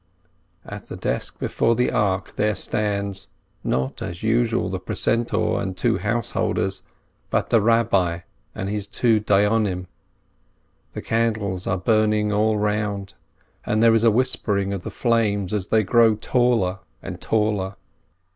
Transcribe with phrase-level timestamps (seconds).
[0.65, 3.27] At the desk before the ark there stands,
[3.63, 6.81] not as usual the precentor and two householders,
[7.29, 8.21] but the Rabbi
[8.55, 9.85] and his two Dayonim.
[10.93, 13.13] The candles are burning all round,
[13.63, 17.75] and there is a whispering of the flames as they grow taller and taller.